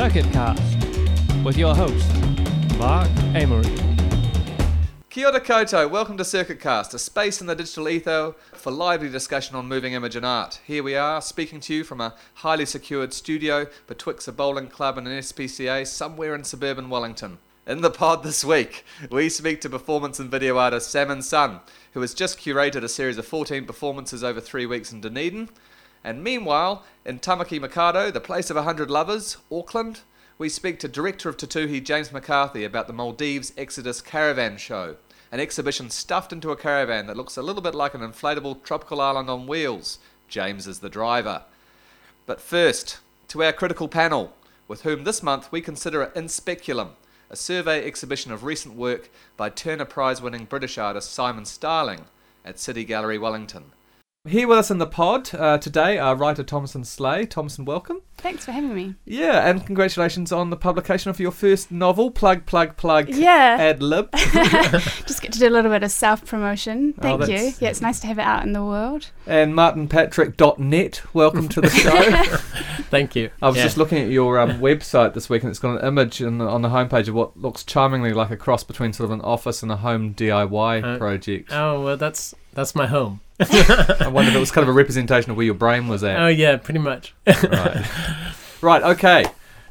[0.00, 0.78] Circuit Cast
[1.44, 2.10] with your host,
[2.78, 3.68] Mark Amery.
[5.10, 9.56] Kia ora welcome to Circuit Cast, a space in the digital ether for lively discussion
[9.56, 10.58] on moving image and art.
[10.66, 14.96] Here we are, speaking to you from a highly secured studio betwixt a bowling club
[14.96, 17.36] and an SPCA somewhere in suburban Wellington.
[17.66, 21.60] In the pod this week, we speak to performance and video artist Salmon Sun,
[21.92, 25.50] who has just curated a series of 14 performances over three weeks in Dunedin.
[26.02, 30.00] And meanwhile, in Tamaki Makaurau, the place of a hundred lovers, Auckland,
[30.38, 34.96] we speak to director of Te Tuhi James McCarthy about the Maldives Exodus Caravan Show,
[35.30, 39.00] an exhibition stuffed into a caravan that looks a little bit like an inflatable tropical
[39.00, 39.98] island on wheels.
[40.28, 41.42] James is the driver.
[42.24, 44.32] But first, to our critical panel,
[44.66, 46.92] with whom this month we consider In Speculum,
[47.28, 52.06] a survey exhibition of recent work by Turner Prize winning British artist Simon Starling
[52.44, 53.72] at City Gallery Wellington.
[54.28, 57.24] Here with us in the pod uh, today are writer Thomasin Sleigh.
[57.24, 58.02] Thomasin, welcome.
[58.18, 58.94] Thanks for having me.
[59.06, 63.56] Yeah, and congratulations on the publication of your first novel, Plug, Plug, Plug, Yeah.
[63.58, 64.12] Ad Lib.
[65.06, 66.92] Just get to do a little bit of self promotion.
[66.98, 67.52] Oh, Thank you.
[67.60, 69.10] Yeah, it's nice to have it out in the world.
[69.26, 72.22] and martinpatrick.net, welcome to the show.
[72.90, 73.30] Thank you.
[73.40, 73.62] I was Yeah.
[73.62, 76.44] just looking at your um, website this week and it's got an image in the,
[76.46, 79.62] on the homepage of what looks charmingly like a cross between sort of an office
[79.62, 81.50] and a home DIY Uh, project.
[81.54, 83.20] Oh well, that's that's my home.
[84.00, 86.20] I wonder if it was kind of a representation of where your brain was at.
[86.20, 87.14] Oh yeah, pretty much.
[87.26, 87.86] right.
[88.60, 89.24] right, okay.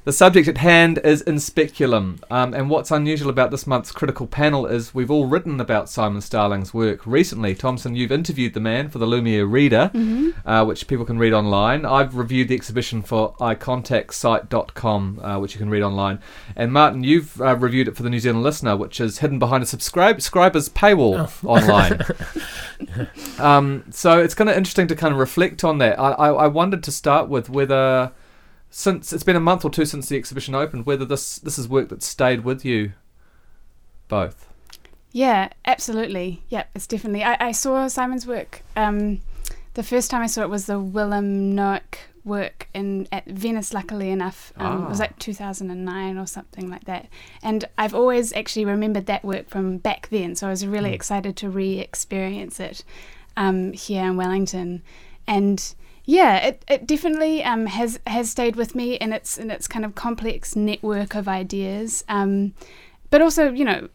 [0.09, 4.25] The subject at hand is in speculum, um, and what's unusual about this month's critical
[4.25, 7.53] panel is we've all written about Simon Starling's work recently.
[7.53, 9.91] Thomasin, you've interviewed the man for the Lumiere Reader,
[10.47, 11.85] uh, which people can read online.
[11.85, 16.21] I've reviewed the exhibition for eyecontactsite.com, uh, which you can read online.
[16.55, 19.61] And Martin, you've uh, reviewed it for the New Zealand Listener, which is hidden behind
[19.61, 22.01] a subscribe subscriber's paywall online.
[23.38, 25.99] um, so it's kind of interesting to kind of reflect on that.
[25.99, 28.11] I, I, I wondered to start with whether,
[28.70, 31.67] since it's been a month or two since the exhibition opened, whether this this is
[31.67, 32.94] work that stayed with you,
[34.07, 34.47] both.
[35.12, 36.44] Yeah, absolutely.
[36.50, 37.24] Yeah, it's definitely.
[37.24, 38.62] I, I saw Simon's work.
[38.75, 39.22] Um,
[39.74, 43.74] the first time I saw it was the Wilhelm Noack work in at Venice.
[43.74, 45.03] Luckily enough, um, it was Ah.
[45.06, 47.08] like 2009 or something like that.
[47.41, 50.35] And I've always actually remembered that work from back then.
[50.35, 50.96] So I was really Mm.
[50.96, 52.84] excited to re-experience it
[53.38, 54.84] um, here in Wellington.
[55.25, 55.74] And
[56.09, 59.86] yeah, it, it definitely um, has has stayed with me in its in its kind
[59.86, 62.03] of complex network of ideas.
[62.08, 62.53] Um,
[63.12, 63.90] but also, you know,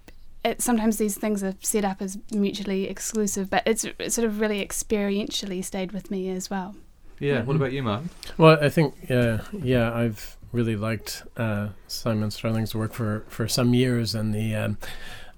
[0.45, 4.41] it, sometimes these things are set up as mutually exclusive, but it's, it's sort of
[4.41, 6.75] really experientially stayed with me as well.
[7.19, 7.43] Yeah.
[7.43, 7.61] What Mhm.
[7.61, 8.11] about you, Martin?
[8.39, 13.75] Well, I think uh, yeah, I've really liked uh, Simon Starling's work for for some
[13.75, 14.77] years, and the um,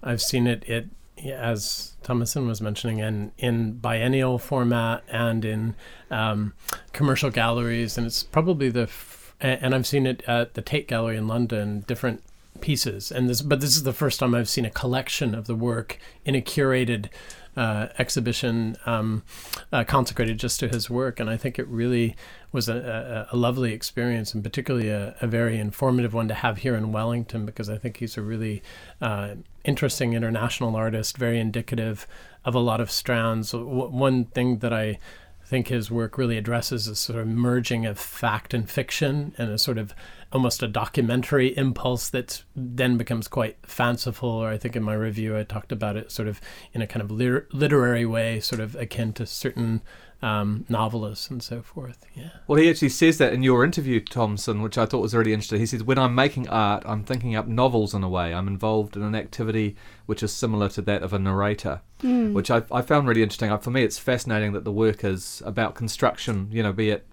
[0.02, 0.88] I've seen it it yeah,
[1.24, 5.74] as Thomasin was mentioning, in in biennial format and in
[6.10, 6.52] um,
[6.92, 11.16] commercial galleries, and it's probably the f- and I've seen it at the Tate Gallery
[11.16, 12.22] in London, different
[12.60, 15.54] pieces, and this but this is the first time I've seen a collection of the
[15.54, 17.08] work in a curated.
[17.56, 19.22] Uh, exhibition um,
[19.72, 22.14] uh, consecrated just to his work, and I think it really
[22.52, 26.58] was a, a, a lovely experience, and particularly a, a very informative one to have
[26.58, 28.62] here in Wellington, because I think he's a really
[29.00, 32.06] uh, interesting international artist, very indicative
[32.44, 33.50] of a lot of strands.
[33.50, 34.98] W- one thing that I
[35.46, 39.58] think his work really addresses is sort of merging of fact and fiction and a
[39.58, 39.94] sort of
[40.32, 45.38] almost a documentary impulse that then becomes quite fanciful or i think in my review
[45.38, 46.40] i talked about it sort of
[46.72, 49.80] in a kind of liter- literary way sort of akin to certain
[50.22, 54.62] um, novelists and so forth yeah Well, he actually says that in your interview, Thomasin,
[54.62, 55.60] which I thought was really interesting.
[55.60, 58.32] He says, "When I'm making art, I'm thinking up novels in a way.
[58.32, 62.62] I'm involved in an activity which is similar to that of a narrator." which I,
[62.70, 63.50] I found really interesting.
[63.50, 66.48] Uh, For me, it's fascinating that the work is about construction.
[66.50, 67.06] You know, be it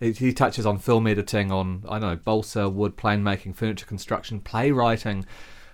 [0.00, 3.86] he he touches on film editing, on I don't know balsa wood, plane making, furniture
[3.86, 5.26] construction, playwriting.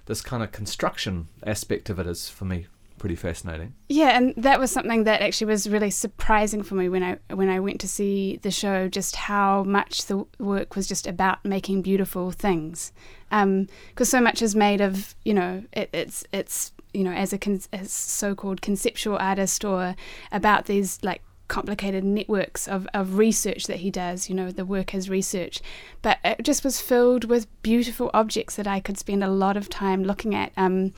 [0.06, 2.66] This kind of construction aspect of it is for me
[3.04, 3.74] pretty fascinating.
[3.90, 7.50] Yeah, and that was something that actually was really surprising for me when I when
[7.50, 8.88] I went to see the show.
[8.88, 12.94] Just how much the work was just about making beautiful things,
[13.28, 17.36] because so much is made of you know it, it's it's you know as a
[17.36, 19.94] con- as so-called conceptual artist or
[20.32, 24.94] about these like complicated networks of, of research that he does you know the work
[24.94, 25.60] as research
[26.00, 29.68] but it just was filled with beautiful objects that i could spend a lot of
[29.68, 30.90] time looking at um,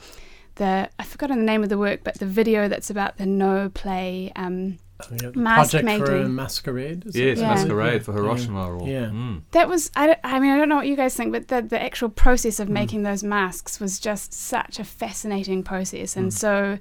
[0.57, 3.69] the I've forgotten the name of the work, but the video that's about the Noh
[3.69, 4.31] play.
[4.35, 4.77] Um,
[5.21, 6.35] Yeah, Mask Project for a making.
[6.35, 7.05] Masquerade.
[7.05, 7.23] is it?
[7.23, 7.49] Yes, Yeah.
[7.53, 8.17] Masquerade for Yeah.
[8.21, 8.65] Hiroshima.
[8.75, 9.05] Or, Yeah.
[9.05, 9.41] Mm.
[9.51, 11.79] that was I, I mean I don't know what you guys think, but the the
[11.81, 12.71] actual process of Mm.
[12.81, 16.33] making those masks was just such a fascinating process and Mm.
[16.33, 16.79] so.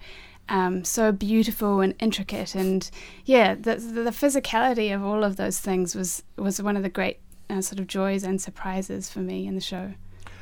[0.49, 2.89] Um, so beautiful and intricate, and
[3.25, 6.89] yeah, the, the the physicality of all of those things was was one of the
[6.89, 7.19] great
[7.51, 9.95] uh, sort of joys and surprises for me in the show.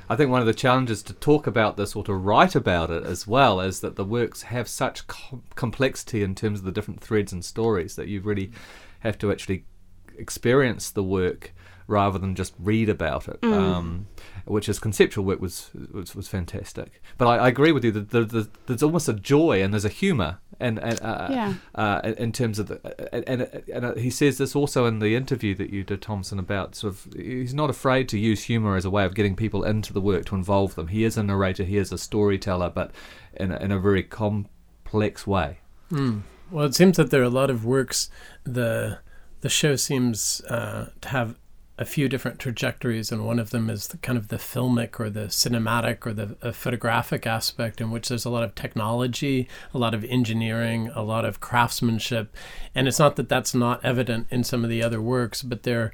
[0.09, 3.05] I think one of the challenges to talk about this or to write about it
[3.05, 7.01] as well is that the works have such com- complexity in terms of the different
[7.01, 8.51] threads and stories that you really
[9.01, 9.65] have to actually
[10.19, 11.55] experience the work
[11.87, 13.41] rather than just read about it.
[13.43, 13.53] Mm.
[13.53, 14.07] Um,
[14.47, 17.03] which is conceptual work was was, was fantastic.
[17.19, 19.85] But I, I agree with you that the, the, there's almost a joy and there's
[19.85, 21.55] a humour and, and uh, Yeah.
[21.75, 25.55] uh, in terms of the, and, and and he says this also in the interview
[25.57, 28.91] that you did Thomasin about sort of he's not afraid to use humor as a
[28.91, 30.89] way of getting people into the work to involve them.
[30.89, 32.91] He is a narrator, he is a storyteller, but
[33.35, 35.59] in a, in a very complex way.
[35.91, 36.21] Hmm.
[36.51, 38.11] Well, it seems that there are a lot of works.
[38.45, 38.99] The
[39.41, 41.37] the show seems uh, to have
[41.77, 45.11] a few different trajectories, and one of them is the, kind of the filmic or
[45.11, 49.79] the cinematic or the uh, photographic aspect, in which there's a lot of technology, a
[49.79, 52.35] lot of engineering, a lot of craftsmanship,
[52.75, 55.93] and it's not that that's not evident in some of the other works, but they're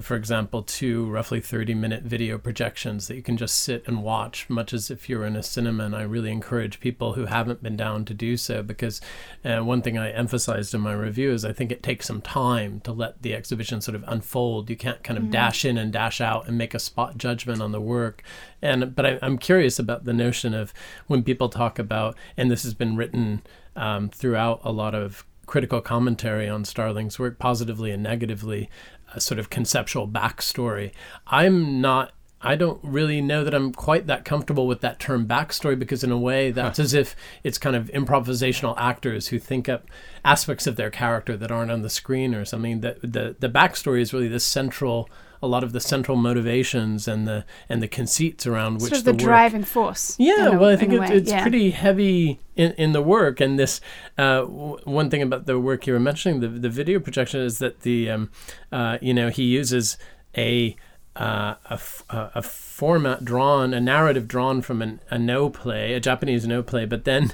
[0.00, 4.48] for example, two roughly 30 minute video projections that you can just sit and watch,
[4.50, 5.84] much as if you're in a cinema.
[5.84, 9.00] And I really encourage people who haven't been down to do so because
[9.44, 12.80] uh, one thing I emphasized in my review is I think it takes some time
[12.80, 14.68] to let the exhibition sort of unfold.
[14.68, 17.72] You can't kind of dash in and dash out and make a spot judgment on
[17.72, 18.22] the work.
[18.62, 20.74] And but I, I'm curious about the notion of
[21.06, 23.42] when people talk about, and this has been written
[23.76, 28.70] um, throughout a lot of critical commentary on Starling's work, positively and negatively,
[29.14, 30.92] a sort of conceptual backstory.
[31.26, 32.12] I'm not.
[32.46, 36.10] I don't really know that I'm quite that comfortable with that term backstory because, in
[36.10, 39.86] a way, that's as if it's kind of improvisational actors who think up
[40.26, 42.80] aspects of their character that aren't on the screen or something.
[42.80, 45.08] That the the backstory is really the central,
[45.44, 49.04] a lot of the central motivations and the and the conceits around which sort of
[49.04, 50.16] the, work driving force.
[50.18, 51.42] yeah, a- well, I think it, it's yeah.
[51.42, 53.40] pretty heavy in, in the work.
[53.40, 53.80] And this
[54.18, 57.58] uh, w- one thing about the work you were mentioning, the the video projection, is
[57.58, 58.30] that the um,
[58.72, 59.96] uh, you know he uses
[60.36, 60.76] a
[61.16, 61.78] uh, a,
[62.10, 66.86] a format drawn, a narrative drawn from an, a Noh play, a Japanese Noh play,
[66.86, 67.32] but then,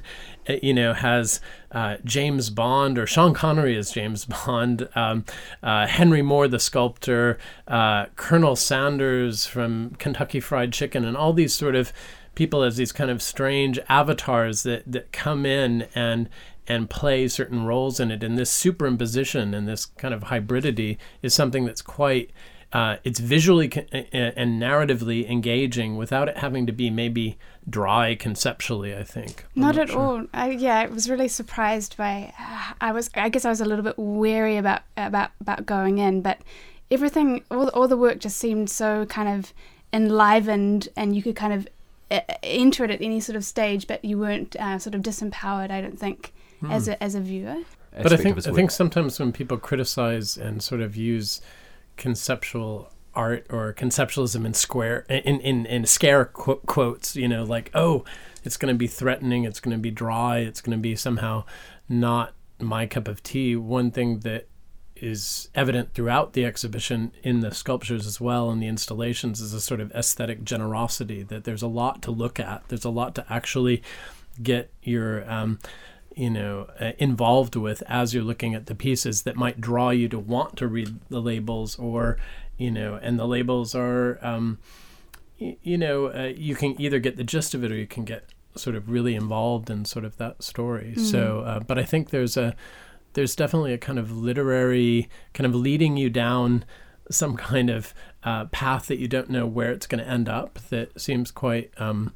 [0.48, 1.40] uh, you know, has
[1.72, 5.24] uh, James Bond or Sean Connery as James Bond, um,
[5.62, 7.38] uh, Henry Moore the sculptor,
[7.68, 11.92] uh, Colonel Sanders from Kentucky Fried Chicken, and all these sort of
[12.34, 16.28] people as these kind of strange avatars that, that come in and
[16.68, 18.22] and play certain roles in it.
[18.22, 22.30] And this superimposition and this kind of hybridity is something that's quite
[22.72, 27.36] uh, it's visually co- a- a- and narratively engaging without it having to be maybe
[27.68, 28.94] dry conceptually.
[28.96, 29.98] I think I'm Not, at sure.
[30.00, 30.26] all.
[30.32, 32.32] I, yeah, I was really surprised by.
[32.80, 33.10] I was.
[33.14, 36.38] I guess I was a little bit wary about about about going in, but
[36.90, 39.52] everything, all the, all the work just seemed so kind of
[39.92, 41.68] enlivened, and you could kind of
[42.10, 45.70] uh, enter it at any sort of stage, but you weren't uh, sort of disempowered.
[45.70, 46.32] I don't think
[46.68, 46.92] as Hmm.
[46.92, 47.56] a as a viewer.
[48.02, 51.40] But I think I think sometimes when people criticize and sort of use
[52.00, 57.70] conceptual art or conceptualism in square in in, in scare qu- quotes, you know, like
[57.74, 58.04] oh,
[58.42, 61.44] it's going to be threatening, it's going to be dry, it's going to be somehow
[61.88, 63.54] not my cup of tea.
[63.54, 64.48] One thing that
[64.96, 69.60] is evident throughout the exhibition in the sculptures as well and the installations is a
[69.60, 73.24] sort of aesthetic generosity that there's a lot to look at there's a lot to
[73.30, 73.82] actually
[74.42, 75.58] get your um,
[76.16, 80.08] you know uh, involved with as you're looking at the pieces that might draw you
[80.08, 82.16] to want to read the labels or
[82.58, 84.58] you know and the labels are um,
[85.40, 88.04] y- you know uh, you can either get the gist of it or you can
[88.04, 88.24] get
[88.56, 90.94] sort of really involved in sort of that story.
[90.96, 92.56] So uh, but i think there's a
[93.12, 96.64] there's definitely a kind of literary kind of leading you down
[97.10, 100.58] some kind of uh, path that you don't know where it's going to end up
[100.70, 102.12] that seems quite um,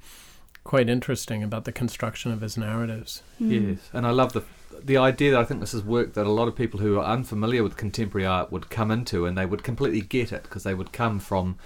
[0.64, 3.22] quite interesting about the construction of his narratives.
[3.38, 3.50] Hmm.
[3.50, 4.42] Yes, and I love the
[4.82, 7.04] the idea that I think this is work that a lot of people who are
[7.04, 10.74] unfamiliar with contemporary art would come into, and they would completely get it because they
[10.74, 11.56] would come from,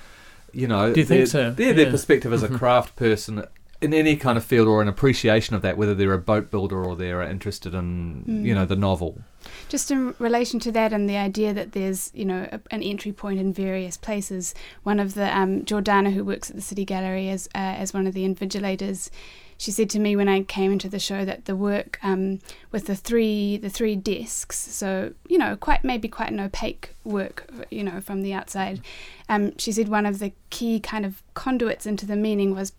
[0.52, 1.50] you know, Do you think their, so?
[1.50, 2.56] Their, their perspective as a mm-hmm.
[2.56, 3.44] craft person
[3.80, 6.84] in any kind of field or an appreciation of that, whether they're a boat builder
[6.84, 8.44] or they're interested in, hmm.
[8.44, 9.22] you know, the novel.
[9.68, 13.12] Just in relation to that and the idea that there's, you know, a, an entry
[13.12, 14.54] point in various places.
[14.82, 18.06] One of the um, Jordana, who works at the City Gallery as uh, as one
[18.06, 19.10] of the invigilators,
[19.58, 22.38] she said to me when I came into the show that the work um,
[22.70, 27.50] with the three the three desks, so you know, quite maybe quite an opaque work,
[27.70, 28.80] you know, from the outside.
[29.28, 32.72] Um, she said one of the key kind of conduits into the meaning was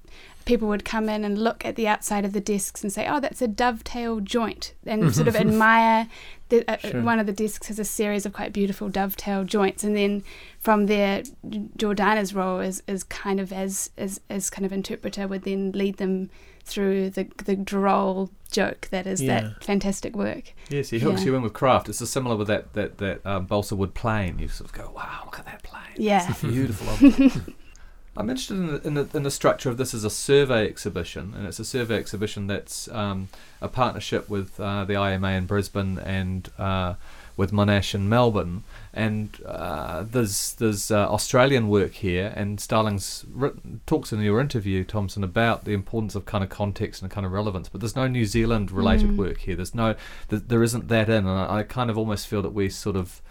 [0.45, 3.19] people would come in and look at the outside of the desks and say, "Oh,
[3.19, 6.07] that's a dovetail joint," and sort of admire.
[6.49, 7.01] The, uh, Sure.
[7.03, 10.23] One of the desks has a series of quite beautiful dovetail joints, and then
[10.59, 11.21] from there,
[11.77, 15.97] Jordana's role is, is kind of as, as as kind of interpreter would then lead
[15.97, 16.31] them
[16.63, 19.41] through the the droll joke that is Yeah.
[19.41, 20.53] that fantastic work.
[20.69, 21.27] Yes, he hooks Yeah.
[21.27, 21.89] you in with craft.
[21.89, 24.39] It's similar with that that that um, balsa wood plane.
[24.39, 25.83] You sort of go, wow, look at that plane.
[25.97, 26.27] Yeah.
[26.29, 27.43] It's beautiful.
[28.17, 31.33] I'm interested in the, in, the, in the structure of this as a survey exhibition,
[31.37, 33.29] and it's a survey exhibition that's um,
[33.61, 36.95] a partnership with uh, the IMA in Brisbane and uh,
[37.37, 38.63] with Monash in Melbourne.
[38.93, 44.83] And uh, there's there's uh, Australian work here, and Starling's written, talks in your interview,
[44.83, 47.69] Thomasin, about the importance of kind of context and kind of relevance.
[47.69, 49.17] But there's no New Zealand related Mm.
[49.17, 49.55] work here.
[49.55, 49.95] There's no
[50.29, 52.95] th- there isn't that in, and I, I kind of almost feel that we sort
[52.95, 53.21] of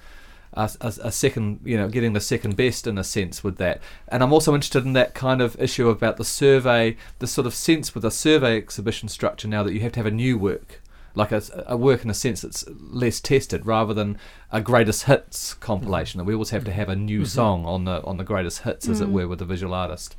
[0.54, 3.80] a, a, a second, you know, getting the second best in a sense with that.
[4.08, 7.54] And I'm also interested in that kind of issue about the survey, the sort of
[7.54, 10.80] sense with a survey exhibition structure now that you have to have a new work,
[11.18, 12.64] like a, a work in a sense that's
[13.02, 14.18] less tested rather than
[14.52, 16.18] a greatest hits compilation.
[16.18, 18.88] That we always have to have a new song on the on the greatest hits,
[18.88, 19.12] as it Mm.
[19.12, 20.16] were, with the visual artist.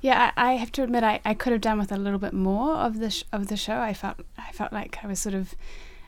[0.00, 2.32] Yeah, I, I have to admit I, I could have done with a little bit
[2.32, 3.78] more of the sh- of the show.
[3.90, 4.16] I felt
[4.48, 5.54] I felt like I was sort of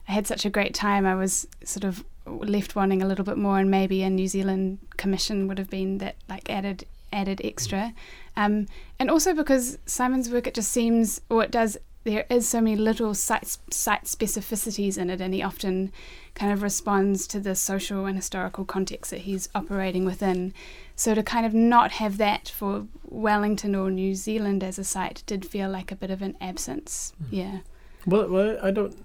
[0.09, 1.05] I had such a great time.
[1.07, 4.79] I was sort of left wanting a little bit more, and maybe a New Zealand
[4.97, 7.93] commission would have been that like added added extra.
[8.37, 8.67] Um,
[9.01, 11.77] and also because Simon's work, it just seems, or it does.
[12.05, 15.93] There is so many little site site specificities in it, and he often
[16.35, 20.55] kind of responds to the social and historical context that he's operating within.
[20.97, 25.23] So to kind of not have that for Wellington or New Zealand as a site
[25.27, 27.13] did feel like a bit of an absence.
[27.31, 27.59] Yeah.
[28.07, 28.97] Well, well, I don't.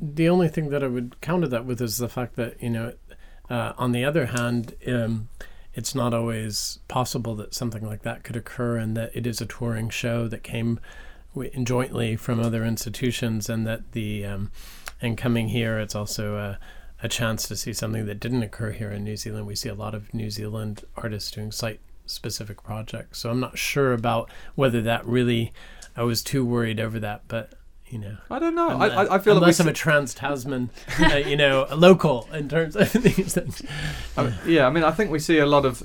[0.00, 2.92] The only thing that I would counter that with is the fact that you know,
[3.50, 5.30] uh, on the other hand, um,
[5.74, 9.46] it's not always possible that something like that could occur, and that it is a
[9.46, 10.78] touring show that came
[11.62, 14.50] jointly from other institutions, and that the um,
[15.00, 16.58] and coming here, it's also a,
[17.02, 19.46] a chance to see something that didn't occur here in New Zealand.
[19.46, 23.58] We see a lot of New Zealand artists doing site specific projects, so I'm not
[23.58, 25.52] sure about whether that really.
[25.98, 27.54] I was too worried over that, but
[27.88, 28.16] you know.
[28.30, 28.68] I don't know.
[28.68, 31.76] I, Unless- I, I feel unless I'm s- a trans Tasman, uh, you know, a
[31.88, 33.62] local in terms of these things.
[34.16, 35.82] I- yeah, I mean, I think we see a lot of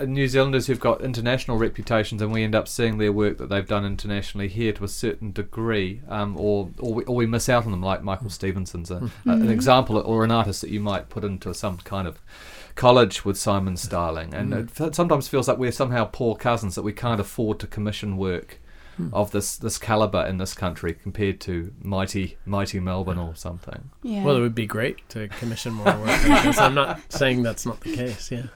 [0.00, 3.48] Uh, New Zealanders who've got international reputations, and we end up seeing their work that
[3.48, 7.48] they've done internationally here to a certain degree, um, or or we, or we miss
[7.48, 8.30] out on them, like Michael hmm.
[8.30, 9.28] Stevenson's a, hmm.
[9.28, 9.50] a- an mm-hmm.
[9.50, 12.20] example, or an artist that you might put into some kind of
[12.74, 14.60] college with Simon Starling, and hmm.
[14.60, 18.16] it f- sometimes feels like we're somehow poor cousins that we can't afford to commission
[18.16, 18.58] work.
[19.12, 23.90] Of this this caliber in this country compared to mighty mighty Melbourne or something.
[24.02, 24.22] Yeah.
[24.22, 26.24] Well, it would be great to commission more work.
[26.60, 28.30] I'm not saying that's not the case.
[28.30, 28.46] Yeah.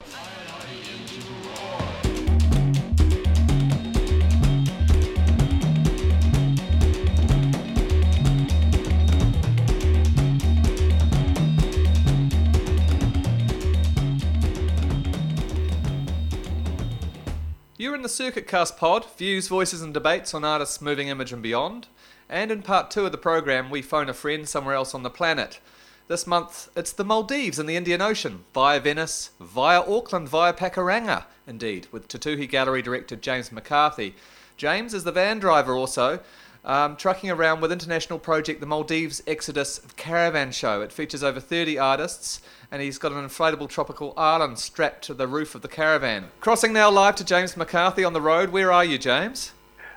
[18.07, 21.87] The Circuit Cast pod, views, voices, and debates on artists' moving image and beyond.
[22.29, 25.09] And in part two of the program, we phone a friend somewhere else on the
[25.09, 25.59] planet.
[26.07, 31.25] This month, it's the Maldives in the Indian Ocean, via Venice, via Auckland, via Pakuranga,
[31.45, 34.15] indeed, with Te Tuhi Gallery director James McCarthy.
[34.55, 36.21] James is the van driver also,
[36.67, 40.81] um, trucking around with international project the Maldives Exodus Caravan Show.
[40.81, 45.27] It features over 30 artists, and he's got an inflatable tropical island strapped to the
[45.27, 46.25] roof of the caravan.
[46.41, 48.49] Crossing now live to James McCarthy on the road.
[48.49, 49.53] Where are you, James?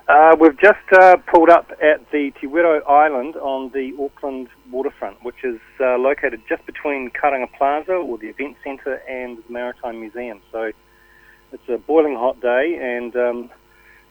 [0.06, 5.22] Uh, we've just uh, pulled up at the Te Wero Island on the Auckland waterfront,
[5.24, 10.00] which is uh, located just between Karanga Plaza, or the event centre, and the Maritime
[10.00, 10.40] Museum.
[10.52, 10.70] So
[11.52, 13.50] it's a boiling hot day, and um,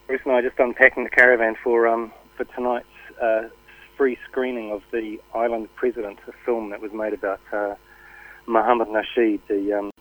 [0.07, 2.87] Bruce and I are just unpacking the caravan for um, for tonight's
[3.21, 3.49] uh,
[3.97, 7.75] free screening of the Island President, a film that was made about uh,
[8.47, 9.91] Muhammad Nasheed, the, um,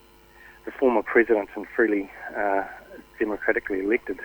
[0.63, 2.63] the former president and freely uh,
[3.19, 4.19] democratically elected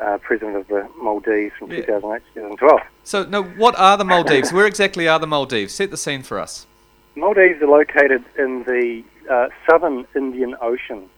[0.00, 1.86] uh, president of the Maldives from Yeah.
[1.86, 2.80] 2008 2012.
[3.04, 4.52] So, no, what are the Maldives?
[4.52, 5.72] Where exactly are the Maldives?
[5.72, 6.66] Set the scene for us.
[7.14, 11.08] Maldives are located in the uh, southern Indian Ocean,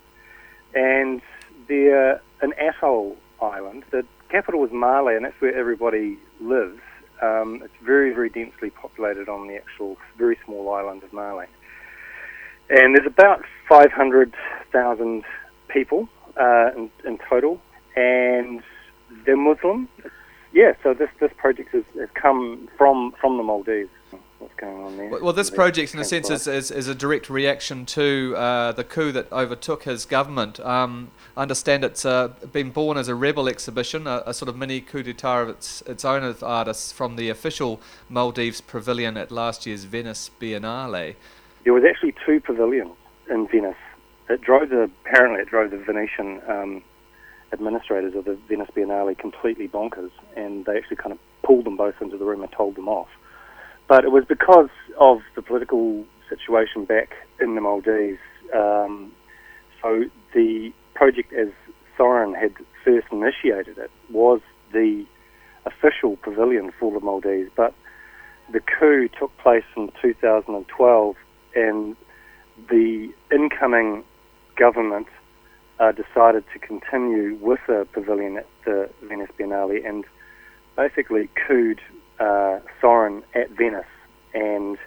[0.75, 1.23] and
[1.69, 3.85] they're an atoll island.
[3.91, 6.81] The capital is Male, and that's where everybody lives.
[7.21, 11.45] Um, it's very, very densely populated on the actual very small island of Male.
[12.71, 15.25] And there's about 500,000
[15.69, 17.61] people uh, in, in total,
[17.97, 18.63] and
[19.25, 19.89] they're Muslim.
[20.53, 23.91] Yeah, so this, this project has, has come from, from the Maldives.
[24.49, 25.09] What's going on there.
[25.09, 28.73] Well, well this project, in a sense, is, is, is a direct reaction to uh,
[28.73, 30.61] the coup that overtook his government.
[30.61, 34.57] Um, I understand it's uh, been born as a rebel exhibition, a, a sort of
[34.57, 39.31] mini coup d'etat of its, its own of artists from the official Maldives pavilion at
[39.31, 41.15] last year's Venice Biennale.
[41.65, 42.93] There was actually two pavilions
[43.31, 43.77] in Venice.
[44.29, 46.83] It drove the apparently it drove the Venetian um,
[47.53, 52.01] administrators of the Venice Biennale completely bonkers, and they actually kind of pulled them both
[52.03, 53.09] into the room and told them off.
[53.89, 54.69] But it was because
[54.99, 58.21] of the political situation back in the Maldives.
[58.55, 59.13] Um,
[59.83, 60.05] so
[60.35, 61.49] the project, as
[61.97, 62.53] Soren had
[62.85, 64.41] first initiated it, was
[64.73, 65.07] the
[65.65, 67.75] official pavilion for the Maldives, but
[68.53, 71.17] the coup took place in 2012,
[71.55, 71.97] and
[72.69, 74.05] the incoming
[74.57, 75.07] government
[75.79, 80.05] uh, decided to continue with the pavilion at the Venice Biennale and
[80.77, 81.81] basically cooed
[82.21, 83.85] uh, Soren at Venice,
[84.35, 84.79] and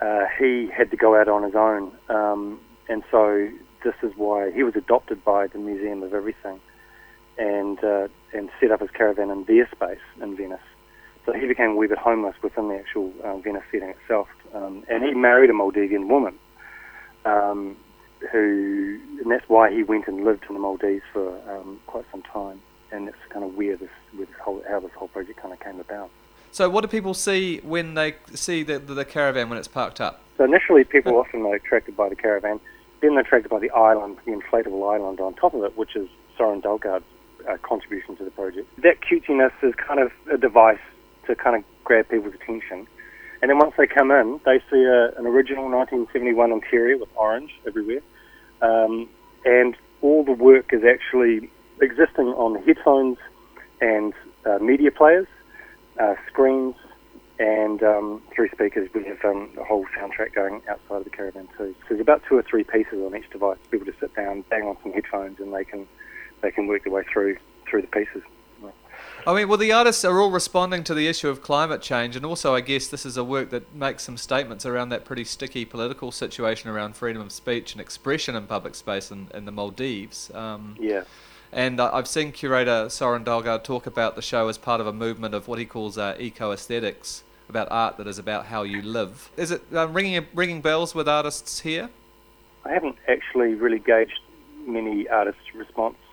[0.00, 1.92] uh, he had to go out on his own.
[2.08, 3.48] Um, and so
[3.84, 6.60] this is why he was adopted by the Museum of Everything
[7.38, 10.60] and uh, and set up his caravan in their space in Venice.
[11.26, 14.28] So he became a wee bit homeless within the actual um, Venice setting itself.
[14.54, 16.34] Um, and he married a Maldivian woman,
[17.24, 17.76] um,
[18.32, 22.22] who, and that's why he went and lived in the Maldives for um, quite some
[22.22, 22.60] time.
[22.92, 25.60] And that's kind of where this, where this whole, how this whole project kind of
[25.60, 26.10] came about.
[26.52, 30.00] So, what do people see when they see the, the, the caravan when it's parked
[30.00, 30.22] up?
[30.36, 32.60] So initially, people often are attracted by the caravan.
[33.02, 36.08] Then they're attracted by the island, the inflatable island on top of it, which is
[36.36, 37.04] Soren Dahlgaard's
[37.48, 38.66] uh, contribution to the project.
[38.82, 40.80] That cuteness is kind of a device
[41.26, 42.86] to kind of grab people's attention.
[43.42, 47.52] And then once they come in, they see a, an original 1971 interior with orange
[47.66, 48.00] everywhere.
[48.60, 49.08] Um,
[49.44, 53.18] and all the work is actually existing on headphones
[53.80, 54.12] and
[54.44, 55.26] uh, media players,
[56.00, 56.74] uh, screens,
[57.38, 58.88] and um, through speakers.
[58.94, 61.74] We have um, a whole soundtrack going outside of the caravan too.
[61.82, 63.58] So there's about two or three pieces on each device.
[63.70, 65.86] People just sit down, bang on some headphones, and they can
[66.42, 67.36] they can work their way through
[67.68, 68.22] through the pieces.
[69.26, 72.24] I mean, well, the artists are all responding to the issue of climate change, and
[72.24, 75.66] also, I guess, this is a work that makes some statements around that pretty sticky
[75.66, 80.30] political situation around freedom of speech and expression in public space in, in the Maldives.
[80.34, 81.02] Um, Yeah.
[81.52, 85.34] And uh, I've seen curator Soren talk about the show as part of a movement
[85.34, 89.30] of what he calls uh, eco aesthetics, about art that is about how you live.
[89.36, 91.90] Is it um, ringing ringing bells with artists here?
[92.64, 94.20] I haven't actually really gauged
[94.66, 96.04] many artists' responses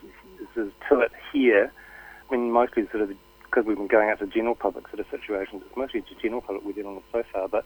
[0.89, 1.71] to it here.
[2.30, 5.06] I mean, mostly sort of because we've been going out to general public sort of
[5.10, 5.63] situations.
[5.65, 7.47] It's mostly to general public we're dealing with so far.
[7.47, 7.65] But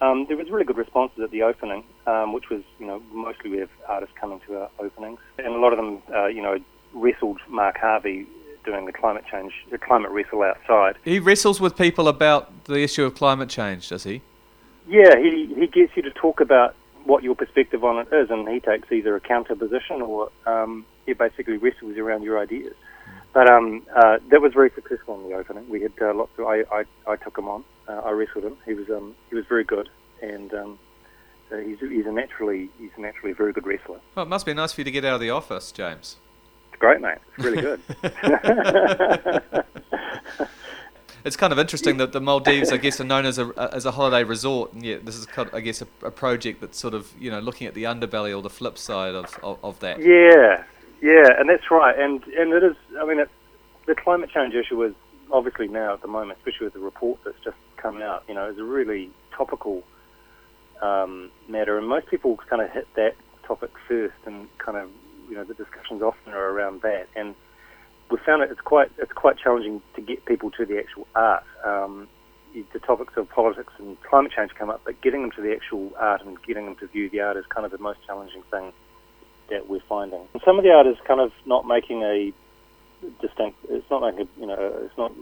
[0.00, 3.50] um, there was really good responses at the opening, um, which was you know mostly
[3.50, 6.58] we have artists coming to our openings, and a lot of them uh, you know
[7.00, 8.26] wrestled Mark Harvey
[8.64, 10.96] doing the climate change, the climate wrestle outside.
[11.04, 14.20] He wrestles with people about the issue of climate change, does he?
[14.86, 18.48] Yeah, he he gets you to talk about what your perspective on it is, and
[18.48, 22.74] he takes either a counter position or um, he basically wrestles around your ideas.
[23.32, 25.68] But um, uh, that was very successful in the opening.
[25.68, 26.46] We had uh, lots of.
[26.46, 27.64] I, I, I took him on.
[27.86, 28.56] Uh, I wrestled him.
[28.64, 29.88] He was um, he was very good,
[30.22, 30.78] and um,
[31.52, 34.00] uh, he's he's a naturally he's a naturally very good wrestler.
[34.14, 36.16] Well, it must be nice for you to get out of the office, James.
[36.78, 37.18] Great, mate.
[37.36, 37.80] It's really good.
[41.24, 43.90] It's kind of interesting that the Maldives, I guess, are known as a as a
[43.90, 46.94] holiday resort, and yet this is, kind of, I guess, a, a project that's sort
[46.94, 50.00] of you know looking at the underbelly or the flip side of, of, of that.
[50.00, 50.64] Yeah,
[51.02, 51.98] yeah, and that's right.
[51.98, 52.76] And and it is.
[52.98, 53.28] I mean, it,
[53.86, 54.94] the climate change issue is
[55.30, 58.24] obviously now at the moment, especially with the report that's just come out.
[58.26, 59.82] You know, is a really topical
[60.80, 64.88] um, matter, and most people kind of hit that topic first, and kind of
[65.28, 67.06] you know the discussions often are around that.
[67.14, 67.34] And
[68.10, 71.44] we found it it's quite it's quite challenging to get people to the actual art.
[71.64, 72.08] Um,
[72.72, 75.92] the topics of politics and climate change come up, but getting them to the actual
[75.98, 78.72] art and getting them to view the art is kind of the most challenging thing
[79.50, 80.26] that we're finding.
[80.32, 82.32] And some of the art is kind of not making a
[83.20, 83.58] distinct.
[83.68, 84.72] It's not making a, you know.
[84.84, 85.12] It's not.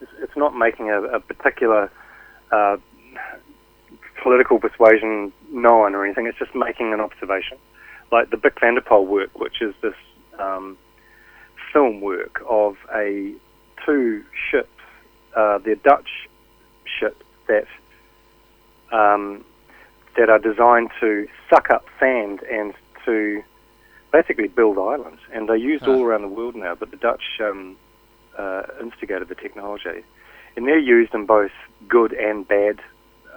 [0.00, 1.90] It's, it's not making a, a particular
[2.52, 2.76] uh,
[4.22, 6.26] political persuasion known or anything.
[6.26, 7.58] It's just making an observation,
[8.12, 9.94] like the Bik Van der Pol work, which is this
[10.38, 10.76] um,
[11.72, 13.32] film work of a
[13.84, 14.68] two ships.
[15.34, 16.28] Uh, they're Dutch
[16.98, 17.66] ships that
[18.92, 19.44] um,
[20.16, 22.72] that are designed to suck up sand and
[23.04, 23.42] to
[24.12, 25.92] basically build islands, and they're used Huh.
[25.92, 26.74] all around the world now.
[26.74, 27.76] But the Dutch um,
[28.38, 30.04] uh, instigated the technology,
[30.56, 31.52] and they're used in both
[31.88, 32.80] good and bad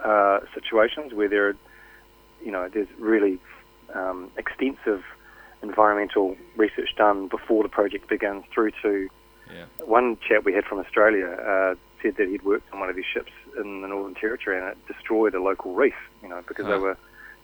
[0.04, 1.56] uh, situations where there, are,
[2.42, 3.38] you know, there's really
[3.94, 5.02] um, extensive
[5.62, 9.08] environmental research done before the project begins, through to
[9.52, 9.64] Yeah.
[9.84, 13.04] one chap we had from Australia uh, said that he'd worked on one of his
[13.04, 16.78] ships in the Northern Territory and it destroyed a local reef, you know, because they
[16.78, 16.96] were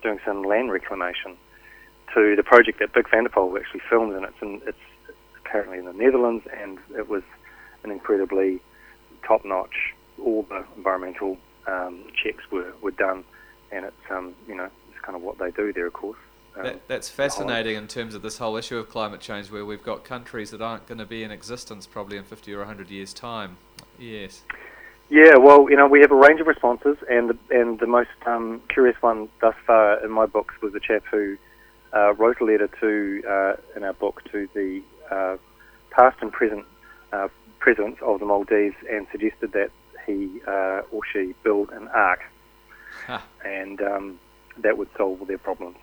[0.02, 1.36] doing some land reclamation.
[2.14, 4.78] To the project that Bik Van der Pol actually filmed, and it's in, it's
[5.44, 7.22] apparently in the Netherlands, and it was
[7.82, 8.60] an incredibly
[9.26, 9.92] top-notch.
[10.24, 13.24] All the environmental um, checks were, were done,
[13.72, 16.18] and it's um, you know it's kind of what they do there, of course.
[16.56, 19.82] Um, That, that's fascinating in terms of this whole issue of climate change, where we've
[19.82, 23.12] got countries that aren't going to be in existence probably in 50 or 100 years'
[23.12, 23.56] time.
[23.98, 24.42] Yes.
[25.08, 28.10] Yeah, well, you know, we have a range of responses, and the, and the most
[28.26, 31.36] um, curious one thus far in my books was the chap who
[31.94, 35.36] uh, wrote a letter to uh, in our book to the uh,
[35.90, 36.64] past and present
[37.12, 37.28] uh,
[37.60, 39.70] presidents of the Maldives, and suggested that
[40.06, 42.24] he uh, or she build an ark,
[43.06, 43.22] Ha.
[43.44, 44.18] and um,
[44.58, 45.76] that would solve their problems.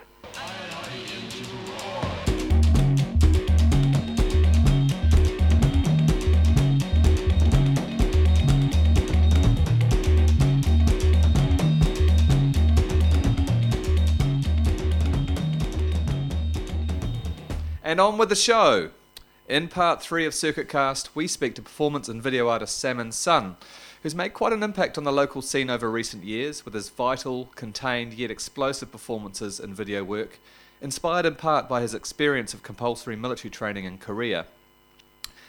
[17.86, 18.92] And on with the show.
[19.50, 23.58] In part three of Circuit Cast, we speak to performance and video artist Salmon Sun,
[24.02, 27.50] who's made quite an impact on the local scene over recent years with his vital,
[27.56, 30.40] contained yet explosive performances and video work,
[30.80, 34.46] inspired in part by his experience of compulsory military training in Korea.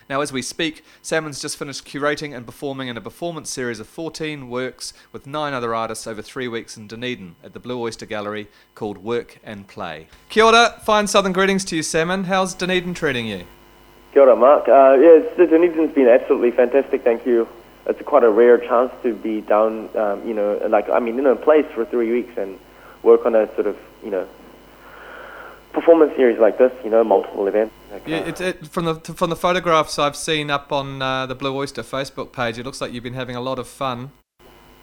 [0.09, 3.87] Now, as we speak, Salmon's just finished curating and performing in a performance series of
[3.89, 8.05] 14 works with nine other artists over three weeks in Dunedin at the Blue Oyster
[8.05, 10.09] Gallery called Work and Play.
[10.29, 12.25] Kia ora, fine southern greetings to you, Salmon.
[12.25, 13.45] How's Dunedin treating you?
[14.13, 14.69] Kia ora, Mark.
[14.69, 17.03] Uh, yeah, Dunedin's been absolutely fantastic.
[17.03, 17.49] Thank you.
[17.87, 21.27] It's quite a rare chance to be down, um, you know, like I mean, in
[21.27, 22.59] a place for three weeks and
[23.03, 24.27] work on a sort of, you know,
[25.73, 26.73] performance series like this.
[26.85, 27.75] You know, multiple events.
[28.07, 31.57] Yeah, uh, it, from the from the photographs I've seen up on uh, the Blue
[31.57, 34.11] Oyster Facebook page, it looks like you've been having a lot of fun.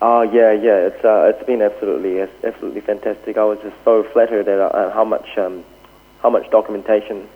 [0.01, 0.87] Oh yeah, yeah.
[0.87, 3.37] It's uh, it's been absolutely absolutely fantastic.
[3.37, 5.63] I was just so flattered at uh, how much um,
[6.21, 7.27] how much documentation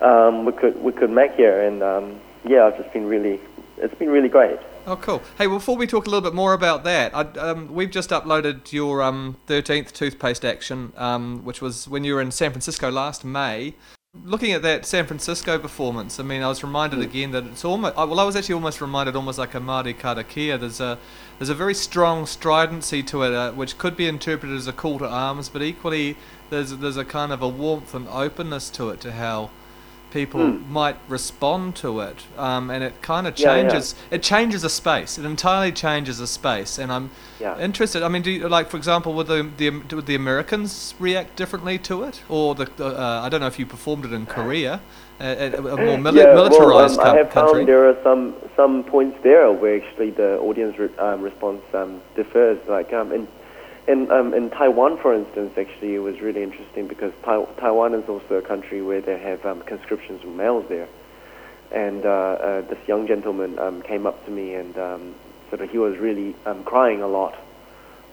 [0.00, 3.40] um, we could we could make here, and um, yeah, it's just been really
[3.78, 4.58] it's been really great.
[4.88, 5.20] Oh, cool.
[5.36, 8.72] Hey, before we talk a little bit more about that, I, um, we've just uploaded
[8.72, 13.24] your um, 13th toothpaste action, um, which was when you were in San Francisco last
[13.24, 13.74] May.
[14.24, 17.96] Looking at that San Francisco performance, I mean, I was reminded again that it's almost.
[17.96, 20.58] Well, I was actually almost reminded, almost like a Māori karakia.
[20.58, 20.98] There's a
[21.38, 24.98] there's a very strong stridency to it, uh, which could be interpreted as a call
[24.98, 26.16] to arms, but equally
[26.50, 29.50] there's there's a kind of a warmth and openness to it to how
[30.10, 30.40] people
[30.70, 33.62] might respond to it, um, and it kind of Yeah, yeah.
[33.62, 33.94] changes.
[34.10, 35.18] It changes a space.
[35.18, 37.58] It entirely changes a space, and I'm Yeah.
[37.58, 38.02] interested.
[38.02, 41.78] I mean, do you, like for example, would the the would the Americans react differently
[41.78, 44.80] to it, or the, uh, I don't know if you performed it in Korea,
[45.20, 47.60] a, a, more mili- yeah, militarized well, um, I have country.
[47.60, 52.00] found there are some some points there where actually the audience re- um, response um,
[52.14, 52.58] differs.
[52.68, 53.26] Like um, in
[53.88, 58.08] in um, in Taiwan, for instance, actually it was really interesting because tai- Taiwan is
[58.08, 60.88] also a country where they have um, conscriptions of males there,
[61.70, 65.14] and uh, uh, this young gentleman um, came up to me and um,
[65.50, 67.36] sort of he was really um, crying a lot.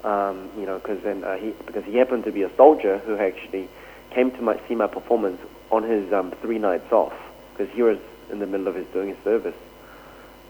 [0.03, 3.17] Um, you know, because then uh, he because he happened to be a soldier who
[3.17, 3.69] actually
[4.11, 7.13] came to my see my performance on his um, three nights off
[7.51, 7.97] because he was
[8.29, 9.55] in the middle of his doing his service.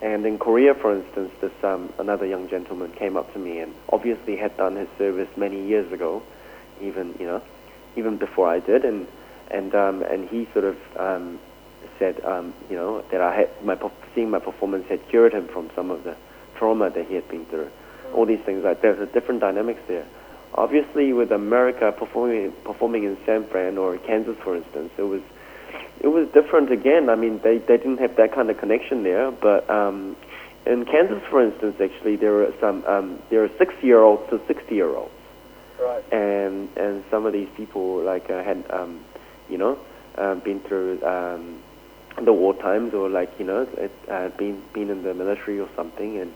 [0.04, 3.74] And in Korea, for instance, this um, another young gentleman came up to me and
[3.88, 6.22] obviously had done his service many years ago,
[6.82, 7.40] even you know,
[7.96, 9.06] even before I did, and
[9.50, 11.38] and um, and he sort of um,
[11.98, 13.78] said um, you know that I had my
[14.14, 16.14] seeing my performance had cured him from some of the
[16.58, 17.70] trauma that he had been through.
[18.12, 20.04] All these things like there's a different dynamics there.
[20.52, 25.22] Obviously, with America performing performing in San Fran or Kansas, for instance, it was
[26.00, 27.08] it was different again.
[27.08, 29.30] I mean, they, they didn't have that kind of connection there.
[29.30, 30.16] But um,
[30.66, 34.40] in Kansas, for instance, actually, there are some um, there are six year olds to
[34.46, 35.10] sixty year olds,
[35.80, 36.04] Right.
[36.12, 39.00] and and some of these people like uh, had um,
[39.48, 39.78] you know
[40.16, 41.62] uh, been through um,
[42.22, 45.68] the war times or like you know it, uh, been been in the military or
[45.76, 46.32] something, and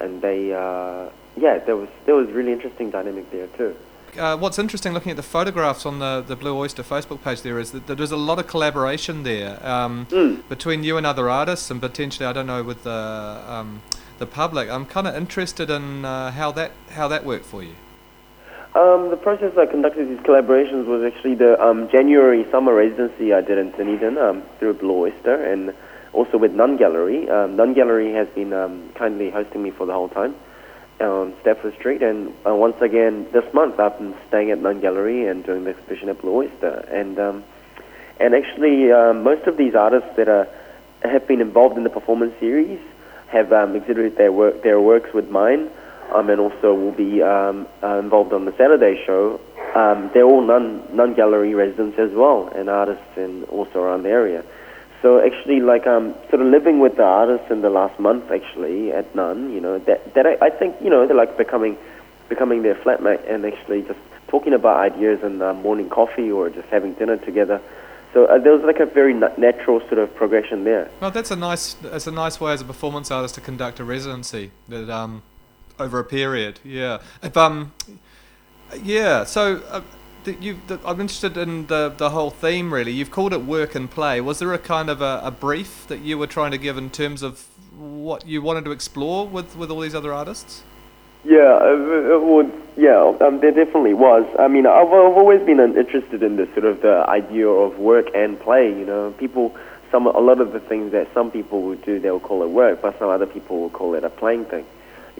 [0.00, 3.74] and they uh, yeah there was there was really interesting dynamic there too.
[4.16, 7.58] Uh, what's interesting looking at the photographs on the, the Blue Oyster Facebook page there
[7.58, 10.06] is that, there's a lot of collaboration there um,
[10.48, 13.82] between you and other artists and potentially I don't know with the um,
[14.18, 14.68] the public.
[14.68, 17.74] I'm kind of interested in uh, how that how that worked for you.
[18.74, 23.40] Um, the process I conducted these collaborations was actually the um, January summer residency I
[23.40, 25.74] did in Dunedin um, through Blue Oyster and
[26.12, 27.28] also with None Gallery.
[27.28, 30.34] Um, None Gallery has been um, kindly hosting me for the whole time
[31.00, 35.26] on Stafford Street, and uh, once again this month I've been staying at None Gallery
[35.26, 36.88] and doing the exhibition at Blue Oyster.
[36.90, 37.44] And um,
[38.20, 40.48] and actually, uh, most of these artists that are
[41.02, 42.80] have been involved in the performance series
[43.28, 45.70] have um, exhibited their work their works with mine,
[46.12, 49.40] um, and also will be um, uh, involved on the Saturday show.
[49.74, 54.10] Um, they're all non non gallery residents as well, and artists, and also around the
[54.10, 54.42] area.
[55.00, 58.92] So actually, like um, sort of living with the artists in the last month, actually
[58.92, 61.78] at None, you know, that that I, I think you know they're like becoming
[62.28, 66.68] becoming their flatmate and actually just talking about ideas and uh, morning coffee or just
[66.68, 67.60] having dinner together.
[68.12, 70.90] So uh, there was like a very na- natural sort of progression there.
[71.00, 73.84] Well, that's a nice that's a nice way as a performance artist to conduct a
[73.84, 75.22] residency that um
[75.78, 76.58] over a period.
[76.64, 76.98] Yeah.
[77.22, 77.72] If um
[78.82, 79.24] yeah.
[79.24, 79.62] So.
[79.70, 79.82] Uh,
[80.40, 82.72] you, I'm interested in the the whole theme.
[82.72, 84.20] Really, you've called it work and play.
[84.20, 86.90] Was there a kind of a, a brief that you were trying to give in
[86.90, 87.46] terms of
[87.78, 90.62] what you wanted to explore with, with all these other artists?
[91.24, 94.24] Yeah, uh, well, yeah, um, there definitely was.
[94.38, 98.06] I mean, I've, I've always been interested in this sort of the idea of work
[98.14, 98.68] and play.
[98.68, 99.54] You know, people,
[99.90, 102.80] some a lot of the things that some people would do, they'll call it work,
[102.80, 104.64] but some other people will call it a playing thing.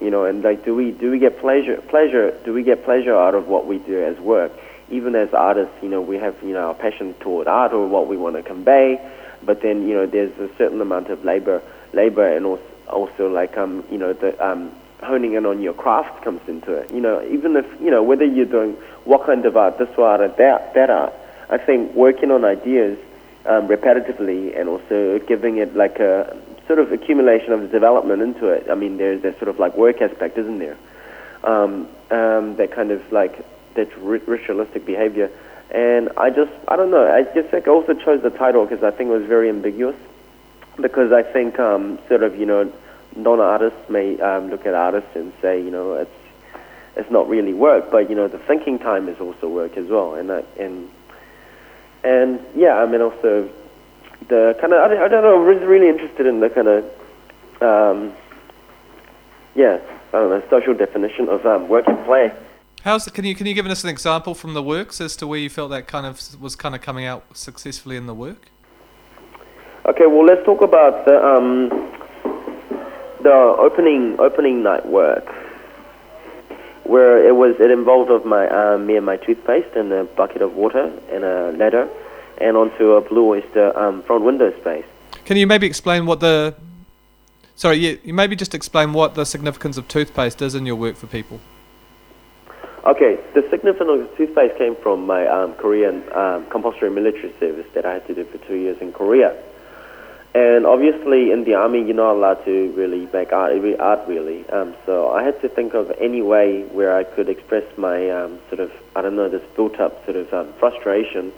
[0.01, 1.81] You know, and like, do we do we get pleasure?
[1.89, 2.31] Pleasure?
[2.45, 4.53] Do we get pleasure out of what we do as work?
[4.91, 8.07] Even as artists, you know, we have, you know, our passion toward art or what
[8.07, 8.99] we want to convey,
[9.43, 11.61] but then, you know, there's a certain amount of labor,
[11.93, 14.71] labor and also, also like, um, you know, the, um,
[15.03, 16.91] honing in on your craft comes into it.
[16.91, 18.73] You know, even if, you know, whether you're doing
[19.05, 21.13] what kind of art, this art or that, that art,
[21.49, 22.97] I think working on ideas
[23.45, 28.67] um, repetitively and also giving it like a sort of accumulation of development into it.
[28.69, 30.77] I mean, there's that sort of like work aspect, isn't there?
[31.43, 33.45] Um, um, that kind of like
[33.79, 35.29] that ritualistic behavior.
[35.71, 38.83] And I just, I don't know, I just think I also chose the title because
[38.83, 39.95] I think it was very ambiguous.
[40.77, 42.71] Because I think, um, sort of, you know,
[43.15, 46.11] non-artists may um, look at artists and say, you know, it's
[46.95, 50.15] it's not really work, but you know, the thinking time is also work as well.
[50.15, 50.89] And I, and
[52.03, 53.49] and yeah, I mean, also
[54.27, 56.83] the kind of, I, I don't know, I was really interested in the kind of,
[57.61, 58.13] um,
[59.55, 62.31] yeah, I don't know, social definition of um, work and play.
[62.83, 65.37] How's can you can you give us an example from the works as to where
[65.37, 68.47] you felt that kind of was kind of coming out successfully in the work?
[69.85, 71.67] Okay, well let's talk about the um,
[73.21, 75.27] the opening opening night work,
[76.85, 80.41] where it was it involved of my uh, me and my toothpaste and a bucket
[80.41, 81.89] of water and a ladder,
[82.37, 84.85] and onto a blue oyster um, front window space.
[85.25, 86.55] Can you maybe explain what the
[87.55, 90.95] sorry you, you maybe just explain what the significance of toothpaste is in your work
[90.95, 91.41] for people?
[92.89, 97.85] Okay, the significance of toothpaste came from my um, Korean um, compulsory military service that
[97.85, 99.37] I had to do for two years in Korea.
[100.33, 104.49] And obviously, in the army, you're not allowed to really make art, art really.
[104.49, 108.39] Um, so I had to think of any way where I could express my um,
[108.49, 111.31] sort of, I don't know, this built-up sort of um, frustration,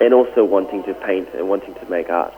[0.00, 2.34] and also wanting to paint and wanting to make art.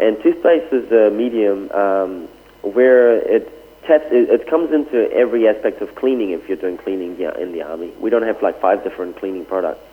[0.00, 2.26] And toothpaste is a medium um,
[2.62, 3.52] where it
[3.88, 7.92] it, it, comes into every aspect of cleaning if you're doing cleaning in the army.
[8.00, 9.84] We don't have like five different cleaning products.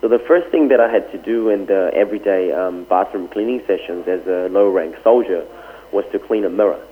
[0.00, 3.62] So the first thing that I had to do in the everyday um, bathroom cleaning
[3.66, 5.46] sessions as a low-rank soldier
[5.92, 6.84] was to clean a mirror.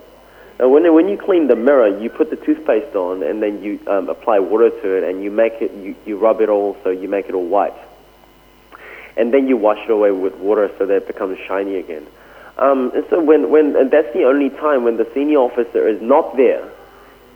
[0.61, 3.81] Now, when, when you clean the mirror, you put the toothpaste on and then you
[3.89, 6.91] um, apply water to it and you make it, you, you rub it all so
[6.91, 7.75] you make it all white.
[9.17, 12.07] And then you wash it away with water so that it becomes shiny again.
[12.61, 16.01] Um, and so when, when and that's the only time when the senior officer is
[16.03, 16.71] not there,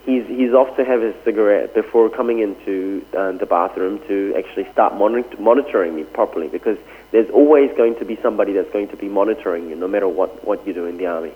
[0.04, 4.70] he's, he's off to have his cigarette before coming into uh, the bathroom to actually
[4.72, 6.76] start monitor, monitoring me properly because
[7.10, 10.44] there's always going to be somebody that's going to be monitoring you no matter what,
[10.46, 11.32] what you do in the army.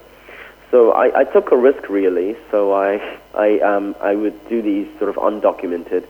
[0.70, 2.36] So I, I took a risk really.
[2.50, 6.06] So I, I, um, I would do these sort of undocumented,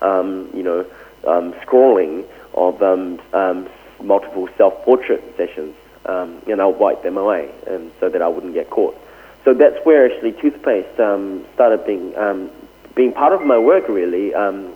[0.00, 0.86] um, you know,
[1.26, 3.68] um, scrolling of um, um,
[4.00, 5.74] multiple self-portrait sessions
[6.06, 8.96] um, and I'll wipe them away um, so that I wouldn't get caught.
[9.44, 12.50] So that's where actually toothpaste um, started being um,
[12.94, 14.34] being part of my work really.
[14.34, 14.74] Um,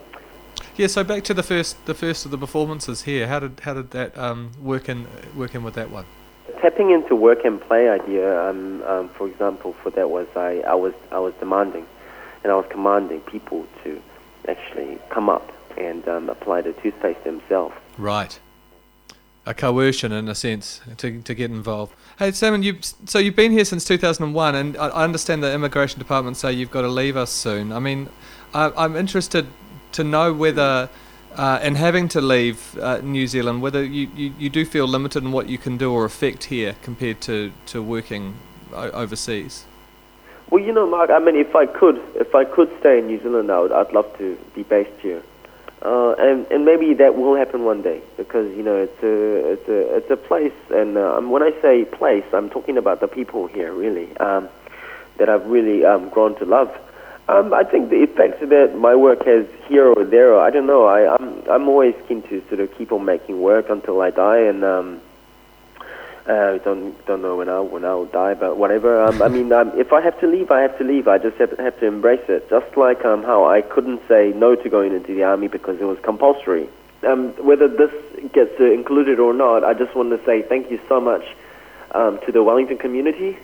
[0.76, 0.86] yeah.
[0.86, 3.26] So back to the first the first of the performances here.
[3.26, 6.06] How did how did that um, work in work in with that one?
[6.60, 8.52] Tapping into work and play idea.
[9.14, 11.86] for example, for that was I, I was I was demanding,
[12.44, 14.00] and I was commanding people to
[14.48, 17.74] actually come up and apply the toothpaste themselves.
[17.98, 18.38] Right
[19.50, 21.92] a coercion in a sense to, to get involved.
[22.18, 26.36] Hey Simon, you so you've been here since 2001, and I, understand the immigration department
[26.36, 27.72] say you've got to leave us soon.
[27.72, 28.08] I mean,
[28.54, 29.46] I, am interested
[29.92, 30.88] to know whether,
[31.34, 35.24] uh, in having to leave uh, New Zealand, whether you, you, you do feel limited
[35.24, 38.36] in what you can do or affect here compared to, to working
[38.72, 39.64] o- overseas.
[40.50, 41.10] Well, you know, Mark.
[41.10, 43.92] I mean, if I could, if I could stay in New Zealand, I would, I'd
[43.92, 45.22] love to be based here.
[45.82, 49.68] Uh, and and maybe that will happen one day because you know it's a it's
[49.68, 53.46] a it's a place and uh, when I say place I'm talking about the people
[53.46, 54.50] here really um,
[55.16, 56.70] that I've really um, grown to love.
[57.28, 60.84] Um, I think the effects that my work has here or there, I don't know.
[60.84, 64.40] I, I'm I'm always keen to sort of keep on making work until I die,
[64.40, 65.00] and um,
[66.26, 69.02] uh, don't don't know when I'll when I'll die, but whatever.
[69.02, 71.08] Um, I mean, um, if I have to leave, I have to leave.
[71.08, 72.48] I just have, have to embrace it.
[72.50, 75.84] Just like um, how I couldn't say no to going into the army because it
[75.84, 76.68] was compulsory.
[77.06, 77.92] Um, whether this
[78.32, 81.24] gets uh, included or not, I just want to say thank you so much
[81.92, 83.38] um, to the Wellington community.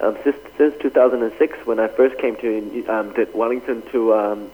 [0.00, 4.50] Um, since, since 2006, when I first came to um, to Wellington to um,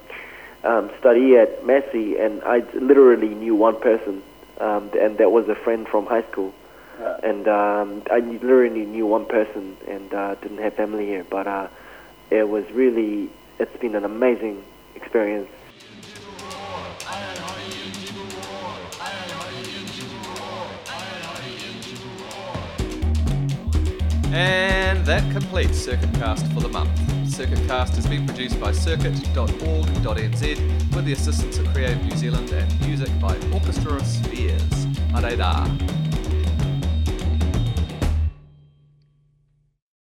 [0.64, 4.22] um, study at Massey, and I literally knew one person,
[4.59, 6.55] um, and that was a friend from high school.
[7.22, 11.24] And um, I literally knew one person, and uh, didn't have family here.
[11.28, 11.68] But uh,
[12.30, 15.48] it was really, it's been an amazing experience.
[24.37, 26.90] And that completes Circuitcast for the month.
[27.24, 33.09] Circuitcast has been produced by circuit.org.nz with the assistance of Creative New Zealand and music
[33.20, 34.87] by Orchestra Spheres.
[35.14, 36.03] Areira.